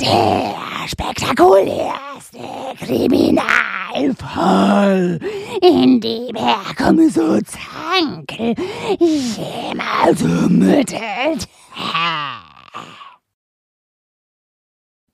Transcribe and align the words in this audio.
Der 0.00 0.56
spektakulärste 0.88 2.38
Kriminalfall, 2.78 5.20
in 5.60 6.00
dem 6.00 6.34
Herr 6.34 6.74
Kommissar 6.74 7.42
Zankel 7.44 8.54
jemals 8.98 10.22
ermittelt 10.22 11.46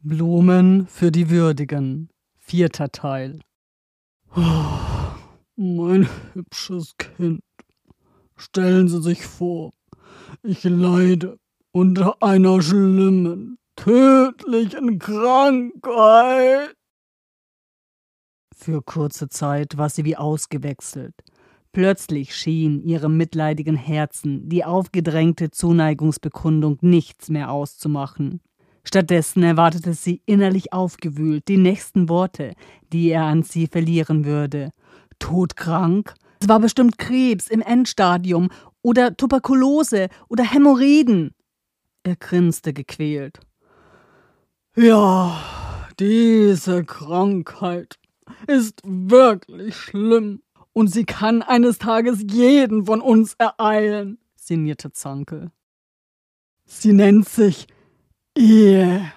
Blumen 0.06 0.86
für 0.86 1.10
die 1.10 1.30
Würdigen. 1.30 2.10
Vierter 2.38 2.92
Teil. 2.92 3.40
Oh, 4.36 4.40
mein 5.56 6.08
hübsches 6.32 6.94
Kind. 6.96 7.42
Stellen 8.36 8.88
Sie 8.88 9.02
sich 9.02 9.26
vor, 9.26 9.72
ich 10.44 10.62
leide 10.62 11.40
unter 11.72 12.22
einer 12.22 12.62
schlimmen, 12.62 13.58
tödlichen 13.76 14.98
Krankheit. 14.98 16.74
Für 18.54 18.82
kurze 18.82 19.28
Zeit 19.28 19.76
war 19.76 19.90
sie 19.90 20.04
wie 20.04 20.16
ausgewechselt. 20.16 21.14
Plötzlich 21.72 22.34
schien 22.34 22.82
ihrem 22.82 23.18
mitleidigen 23.18 23.76
Herzen 23.76 24.48
die 24.48 24.64
aufgedrängte 24.64 25.50
Zuneigungsbekundung 25.50 26.78
nichts 26.80 27.28
mehr 27.28 27.50
auszumachen. 27.50 28.40
Stattdessen 28.82 29.42
erwartete 29.42 29.92
sie 29.92 30.22
innerlich 30.26 30.72
aufgewühlt 30.72 31.48
die 31.48 31.58
nächsten 31.58 32.08
Worte, 32.08 32.54
die 32.92 33.10
er 33.10 33.24
an 33.24 33.42
sie 33.42 33.66
verlieren 33.66 34.24
würde. 34.24 34.70
Todkrank? 35.18 36.14
Es 36.40 36.48
war 36.48 36.60
bestimmt 36.60 36.96
Krebs 36.96 37.48
im 37.48 37.60
Endstadium 37.60 38.48
oder 38.82 39.16
Tuberkulose 39.16 40.08
oder 40.28 40.44
Hämorrhoiden. 40.44 41.34
Er 42.04 42.16
grinste 42.16 42.72
gequält. 42.72 43.40
Ja, 44.78 45.34
diese 45.98 46.84
Krankheit 46.84 47.98
ist 48.46 48.82
wirklich 48.84 49.74
schlimm 49.74 50.42
und 50.74 50.88
sie 50.88 51.06
kann 51.06 51.40
eines 51.40 51.78
Tages 51.78 52.22
jeden 52.30 52.84
von 52.84 53.00
uns 53.00 53.32
ereilen, 53.38 54.18
sinnierte 54.34 54.92
Zankel. 54.92 55.50
Sie 56.66 56.92
nennt 56.92 57.26
sich 57.26 57.66
Ehe. 58.36 59.10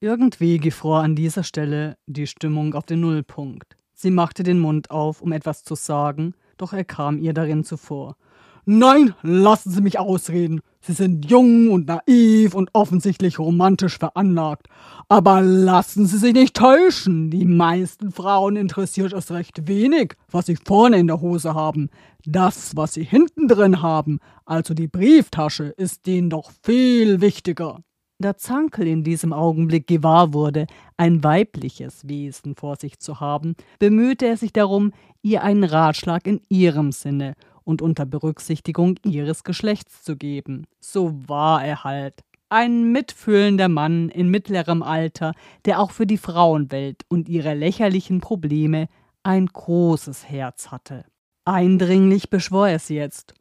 Irgendwie 0.00 0.58
gefror 0.58 1.04
an 1.04 1.14
dieser 1.14 1.44
Stelle 1.44 1.96
die 2.06 2.26
Stimmung 2.26 2.74
auf 2.74 2.86
den 2.86 3.02
Nullpunkt. 3.02 3.76
Sie 3.94 4.10
machte 4.10 4.42
den 4.42 4.58
Mund 4.58 4.90
auf, 4.90 5.22
um 5.22 5.30
etwas 5.30 5.62
zu 5.62 5.76
sagen, 5.76 6.34
doch 6.56 6.72
er 6.72 6.82
kam 6.84 7.18
ihr 7.18 7.34
darin 7.34 7.62
zuvor. 7.62 8.16
Nein, 8.64 9.14
lassen 9.22 9.72
Sie 9.72 9.80
mich 9.80 9.98
ausreden. 9.98 10.60
Sie 10.80 10.92
sind 10.92 11.28
jung 11.28 11.70
und 11.70 11.88
naiv 11.88 12.54
und 12.54 12.70
offensichtlich 12.72 13.40
romantisch 13.40 13.98
veranlagt. 13.98 14.68
Aber 15.08 15.40
lassen 15.40 16.06
Sie 16.06 16.16
sich 16.16 16.32
nicht 16.32 16.54
täuschen. 16.54 17.30
Die 17.30 17.44
meisten 17.44 18.12
Frauen 18.12 18.54
interessiert 18.54 19.12
es 19.14 19.32
recht 19.32 19.66
wenig, 19.66 20.14
was 20.30 20.46
sie 20.46 20.56
vorne 20.56 20.98
in 20.98 21.08
der 21.08 21.20
Hose 21.20 21.54
haben. 21.54 21.90
Das, 22.24 22.76
was 22.76 22.94
sie 22.94 23.02
hinten 23.02 23.48
drin 23.48 23.82
haben, 23.82 24.20
also 24.44 24.74
die 24.74 24.86
Brieftasche, 24.88 25.64
ist 25.64 26.06
denen 26.06 26.30
doch 26.30 26.52
viel 26.62 27.20
wichtiger. 27.20 27.80
Da 28.20 28.36
Zankel 28.36 28.86
in 28.86 29.02
diesem 29.02 29.32
Augenblick 29.32 29.88
gewahr 29.88 30.32
wurde, 30.32 30.68
ein 30.96 31.24
weibliches 31.24 32.06
Wesen 32.08 32.54
vor 32.54 32.76
sich 32.76 33.00
zu 33.00 33.18
haben, 33.18 33.56
bemühte 33.80 34.26
er 34.26 34.36
sich 34.36 34.52
darum, 34.52 34.92
ihr 35.22 35.42
einen 35.42 35.64
Ratschlag 35.64 36.28
in 36.28 36.40
ihrem 36.48 36.92
Sinne 36.92 37.34
und 37.64 37.82
unter 37.82 38.06
Berücksichtigung 38.06 38.96
ihres 39.04 39.44
Geschlechts 39.44 40.02
zu 40.02 40.16
geben. 40.16 40.66
So 40.80 41.28
war 41.28 41.64
er 41.64 41.84
halt. 41.84 42.22
Ein 42.48 42.92
mitfühlender 42.92 43.68
Mann 43.68 44.10
in 44.10 44.28
mittlerem 44.28 44.82
Alter, 44.82 45.32
der 45.64 45.80
auch 45.80 45.90
für 45.90 46.06
die 46.06 46.18
Frauenwelt 46.18 47.02
und 47.08 47.28
ihre 47.28 47.54
lächerlichen 47.54 48.20
Probleme 48.20 48.88
ein 49.22 49.46
großes 49.46 50.28
Herz 50.28 50.70
hatte. 50.70 51.04
Eindringlich 51.44 52.28
beschwor 52.28 52.68
er 52.68 52.78
sie 52.78 52.96
jetzt. 52.96 53.34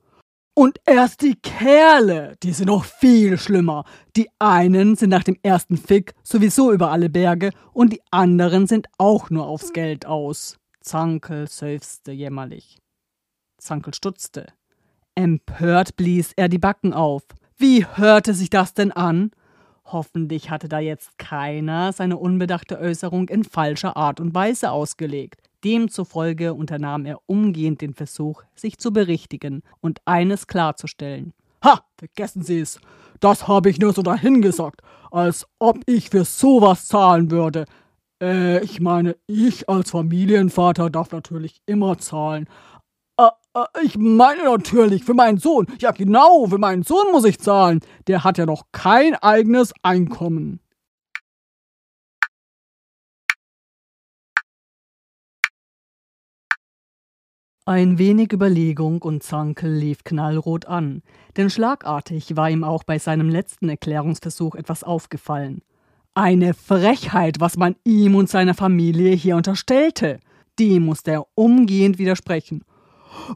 Und 0.54 0.80
erst 0.86 1.22
die 1.22 1.36
Kerle, 1.36 2.36
die 2.44 2.52
sind 2.52 2.68
noch 2.68 2.84
viel 2.84 3.38
schlimmer. 3.38 3.86
Die 4.18 4.30
einen 4.40 4.96
sind 4.96 5.10
nach 5.10 5.24
dem 5.24 5.38
ersten 5.44 5.78
Fick 5.78 6.14
sowieso 6.24 6.72
über 6.72 6.92
alle 6.92 7.10
Berge 7.10 7.52
und 7.74 7.94
die 7.94 8.02
anderen 8.12 8.68
sind 8.68 8.88
auch 8.98 9.30
nur 9.30 9.48
aufs 9.48 9.72
Geld 9.72 10.06
aus. 10.06 10.58
Zankel 10.82 11.48
seufzte 11.48 12.12
jämmerlich. 12.12 12.78
Zankel 13.62 13.94
stutzte. 13.94 14.48
Empört 15.16 15.96
blies 15.96 16.34
er 16.36 16.50
die 16.50 16.58
Backen 16.58 16.94
auf. 16.94 17.24
Wie 17.58 17.86
hörte 17.86 18.34
sich 18.34 18.50
das 18.50 18.74
denn 18.74 18.92
an? 18.92 19.32
Hoffentlich 19.86 20.50
hatte 20.50 20.70
da 20.70 20.80
jetzt 20.80 21.18
keiner 21.18 21.94
seine 21.94 22.18
unbedachte 22.18 22.80
Äußerung 22.80 23.30
in 23.30 23.44
falscher 23.44 23.98
Art 23.98 24.20
und 24.20 24.34
Weise 24.34 24.72
ausgelegt. 24.72 25.42
Demzufolge 25.64 26.54
unternahm 26.54 27.06
er 27.06 27.20
umgehend 27.28 27.82
den 27.82 27.94
Versuch, 27.94 28.44
sich 28.56 28.78
zu 28.78 28.92
berichtigen 28.92 29.62
und 29.80 30.00
eines 30.06 30.48
klarzustellen. 30.48 31.34
Ha, 31.64 31.82
vergessen 31.98 32.42
Sie 32.42 32.60
es. 32.60 32.80
Das 33.20 33.48
habe 33.48 33.70
ich 33.70 33.80
nur 33.80 33.94
so 33.94 34.02
dahingesagt, 34.02 34.82
als 35.12 35.46
ob 35.60 35.80
ich 35.86 36.10
für 36.10 36.26
sowas 36.26 36.88
zahlen 36.88 37.30
würde. 37.30 37.66
Äh, 38.22 38.64
ich 38.64 38.80
meine, 38.80 39.18
ich 39.28 39.70
als 39.70 39.92
Familienvater 39.92 40.90
darf 40.90 41.12
natürlich 41.12 41.62
immer 41.68 42.00
zahlen. 42.00 42.48
Äh, 43.54 43.66
ich 43.84 43.98
meine 43.98 44.44
natürlich 44.46 45.04
für 45.04 45.14
meinen 45.14 45.38
Sohn. 45.38 45.68
Ja, 45.80 45.92
genau, 45.92 46.48
für 46.48 46.58
meinen 46.58 46.84
Sohn 46.84 47.12
muss 47.12 47.26
ich 47.26 47.40
zahlen. 47.40 47.82
Der 48.08 48.24
hat 48.24 48.38
ja 48.38 48.46
noch 48.46 48.66
kein 48.72 49.16
eigenes 49.16 49.74
Einkommen. 49.84 50.60
Ein 57.66 58.00
wenig 58.00 58.34
Überlegung 58.34 59.02
und 59.04 59.22
Zankel 59.22 59.72
lief 59.72 60.04
knallrot 60.04 60.66
an, 60.66 61.04
denn 61.38 61.50
schlagartig 61.50 62.36
war 62.36 62.50
ihm 62.50 62.64
auch 62.64 62.84
bei 62.84 62.98
seinem 62.98 63.30
letzten 63.30 63.70
Erklärungsversuch 63.70 64.56
etwas 64.56 64.84
aufgefallen. 64.84 65.62
Eine 66.16 66.56
Frechheit, 66.56 67.40
was 67.40 67.58
man 67.58 67.76
ihm 67.86 68.16
und 68.16 68.30
seiner 68.30 68.56
Familie 68.56 69.14
hier 69.14 69.38
unterstellte. 69.38 70.20
Dem 70.60 70.84
musste 70.84 71.12
er 71.12 71.28
umgehend 71.36 72.00
widersprechen. 72.00 72.66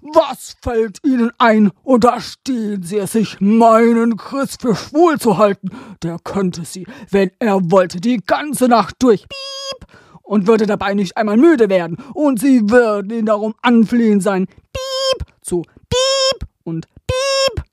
Was 0.02 0.56
fällt 0.62 1.00
Ihnen 1.04 1.32
ein, 1.38 1.72
unterstehen 1.84 2.84
Sie 2.84 2.98
es 2.98 3.14
sich, 3.14 3.40
meinen 3.40 4.18
Chris 4.18 4.58
für 4.60 4.76
schwul 4.76 5.20
zu 5.20 5.38
halten? 5.38 5.70
Der 6.04 6.18
könnte 6.24 6.66
Sie, 6.66 6.86
wenn 7.12 7.32
er 7.40 7.72
wollte, 7.72 8.00
die 8.00 8.18
ganze 8.18 8.68
Nacht 8.68 8.96
durch. 9.00 9.28
Piep! 9.28 9.88
und 10.26 10.48
würde 10.48 10.66
dabei 10.66 10.94
nicht 10.94 11.16
einmal 11.16 11.38
müde 11.38 11.70
werden, 11.70 11.98
und 12.14 12.40
sie 12.40 12.70
würden 12.70 13.12
ihn 13.12 13.26
darum 13.26 13.54
anflehen 13.62 14.20
sein. 14.20 14.48
Piep 14.48 15.28
zu 15.42 15.62
Piep 15.62 16.50
und 16.64 16.88
Piep. 17.08 17.64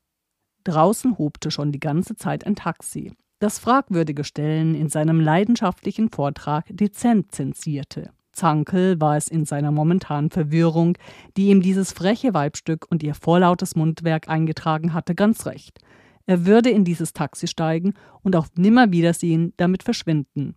Draußen 0.63 1.17
hobte 1.17 1.51
schon 1.51 1.71
die 1.71 1.79
ganze 1.79 2.15
Zeit 2.15 2.45
ein 2.45 2.55
Taxi, 2.55 3.11
das 3.39 3.59
fragwürdige 3.59 4.23
Stellen 4.23 4.75
in 4.75 4.87
seinem 4.87 5.19
leidenschaftlichen 5.19 6.09
Vortrag 6.09 6.65
dezent 6.69 7.33
zensierte. 7.33 8.11
Zankel 8.33 8.99
war 8.99 9.15
es 9.15 9.27
in 9.27 9.45
seiner 9.45 9.71
momentanen 9.71 10.29
Verwirrung, 10.29 10.97
die 11.37 11.49
ihm 11.49 11.61
dieses 11.61 11.93
freche 11.93 12.33
Weibstück 12.33 12.85
und 12.89 13.03
ihr 13.03 13.15
vorlautes 13.15 13.75
Mundwerk 13.75 14.27
eingetragen 14.27 14.93
hatte, 14.93 15.15
ganz 15.15 15.45
recht. 15.45 15.79
Er 16.25 16.45
würde 16.45 16.69
in 16.69 16.83
dieses 16.85 17.13
Taxi 17.13 17.47
steigen 17.47 17.93
und 18.21 18.35
auf 18.35 18.47
Nimmerwiedersehen 18.55 19.53
damit 19.57 19.83
verschwinden. 19.83 20.55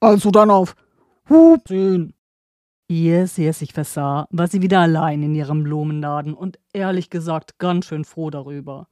Also 0.00 0.30
dann 0.30 0.50
auf 0.50 0.74
Hupsinn. 1.28 2.14
Ehe 2.88 3.26
sie 3.26 3.46
es 3.46 3.58
sich 3.58 3.74
versah, 3.74 4.26
war 4.30 4.48
sie 4.48 4.62
wieder 4.62 4.80
allein 4.80 5.22
in 5.22 5.34
ihrem 5.34 5.62
Blumenladen 5.62 6.32
und 6.32 6.58
ehrlich 6.72 7.10
gesagt 7.10 7.58
ganz 7.58 7.86
schön 7.86 8.04
froh 8.04 8.30
darüber. 8.30 8.88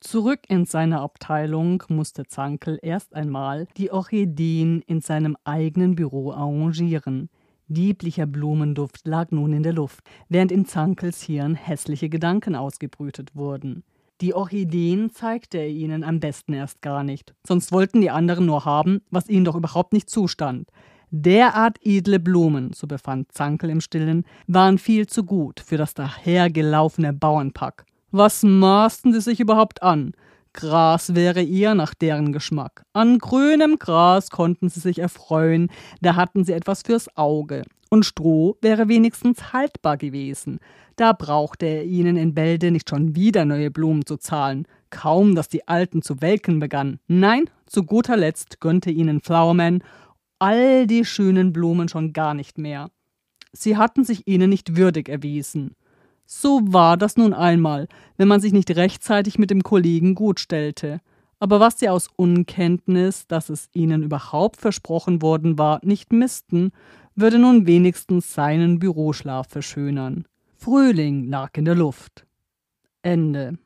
Zurück 0.00 0.40
in 0.48 0.64
seine 0.64 1.00
Abteilung 1.00 1.82
musste 1.88 2.24
Zankel 2.24 2.78
erst 2.82 3.16
einmal 3.16 3.66
die 3.76 3.90
Orchideen 3.90 4.80
in 4.82 5.00
seinem 5.00 5.36
eigenen 5.42 5.96
Büro 5.96 6.30
arrangieren. 6.30 7.30
Lieblicher 7.66 8.26
Blumenduft 8.26 9.06
lag 9.08 9.32
nun 9.32 9.52
in 9.52 9.64
der 9.64 9.72
Luft, 9.72 10.04
während 10.28 10.52
in 10.52 10.66
Zankels 10.66 11.22
Hirn 11.22 11.56
hässliche 11.56 12.08
Gedanken 12.08 12.54
ausgebrütet 12.54 13.34
wurden. 13.34 13.82
Die 14.20 14.34
Orchideen 14.34 15.10
zeigte 15.10 15.58
er 15.58 15.68
ihnen 15.68 16.04
am 16.04 16.20
besten 16.20 16.52
erst 16.52 16.80
gar 16.80 17.02
nicht, 17.02 17.34
sonst 17.44 17.72
wollten 17.72 18.00
die 18.00 18.10
anderen 18.10 18.46
nur 18.46 18.64
haben, 18.64 19.00
was 19.10 19.28
ihnen 19.28 19.44
doch 19.44 19.56
überhaupt 19.56 19.92
nicht 19.92 20.08
zustand. 20.08 20.70
Derart 21.10 21.78
edle 21.82 22.20
Blumen, 22.20 22.72
so 22.72 22.86
befand 22.86 23.32
Zankel 23.32 23.70
im 23.70 23.80
Stillen, 23.80 24.24
waren 24.46 24.78
viel 24.78 25.08
zu 25.08 25.24
gut 25.24 25.58
für 25.58 25.76
das 25.76 25.94
dahergelaufene 25.94 27.12
Bauernpack. 27.12 27.84
Was 28.10 28.42
maßten 28.42 29.12
sie 29.12 29.20
sich 29.20 29.40
überhaupt 29.40 29.82
an? 29.82 30.12
Gras 30.54 31.14
wäre 31.14 31.42
ihr 31.42 31.74
nach 31.74 31.92
deren 31.94 32.32
Geschmack. 32.32 32.82
An 32.94 33.18
grünem 33.18 33.78
Gras 33.78 34.30
konnten 34.30 34.70
sie 34.70 34.80
sich 34.80 34.98
erfreuen, 34.98 35.70
da 36.00 36.16
hatten 36.16 36.42
sie 36.42 36.52
etwas 36.52 36.82
fürs 36.82 37.14
Auge. 37.16 37.62
Und 37.90 38.04
Stroh 38.04 38.56
wäre 38.60 38.88
wenigstens 38.88 39.52
haltbar 39.52 39.96
gewesen. 39.96 40.58
Da 40.96 41.12
brauchte 41.12 41.66
er 41.66 41.84
ihnen 41.84 42.16
in 42.16 42.34
Bälde 42.34 42.70
nicht 42.70 42.88
schon 42.88 43.14
wieder 43.14 43.44
neue 43.44 43.70
Blumen 43.70 44.04
zu 44.04 44.16
zahlen. 44.16 44.66
Kaum, 44.90 45.34
dass 45.34 45.48
die 45.48 45.68
alten 45.68 46.02
zu 46.02 46.20
welken 46.20 46.60
begannen. 46.60 46.98
Nein, 47.08 47.48
zu 47.66 47.84
guter 47.84 48.16
Letzt 48.16 48.60
gönnte 48.60 48.90
ihnen 48.90 49.20
Flowerman 49.20 49.82
all 50.38 50.86
die 50.86 51.04
schönen 51.04 51.52
Blumen 51.52 51.88
schon 51.88 52.12
gar 52.12 52.34
nicht 52.34 52.58
mehr. 52.58 52.90
Sie 53.52 53.76
hatten 53.76 54.04
sich 54.04 54.26
ihnen 54.26 54.50
nicht 54.50 54.76
würdig 54.76 55.08
erwiesen. 55.08 55.74
So 56.30 56.60
war 56.62 56.98
das 56.98 57.16
nun 57.16 57.32
einmal, 57.32 57.88
wenn 58.18 58.28
man 58.28 58.42
sich 58.42 58.52
nicht 58.52 58.70
rechtzeitig 58.76 59.38
mit 59.38 59.48
dem 59.48 59.62
Kollegen 59.62 60.14
gut 60.14 60.40
stellte. 60.40 61.00
Aber 61.38 61.58
was 61.58 61.78
sie 61.78 61.88
aus 61.88 62.10
Unkenntnis, 62.16 63.26
dass 63.26 63.48
es 63.48 63.70
ihnen 63.72 64.02
überhaupt 64.02 64.58
versprochen 64.60 65.22
worden 65.22 65.56
war, 65.56 65.80
nicht 65.82 66.12
missten, 66.12 66.72
würde 67.14 67.38
nun 67.38 67.66
wenigstens 67.66 68.34
seinen 68.34 68.78
Büroschlaf 68.78 69.48
verschönern. 69.48 70.26
Frühling 70.54 71.24
lag 71.24 71.56
in 71.56 71.64
der 71.64 71.76
Luft. 71.76 72.26
Ende. 73.00 73.56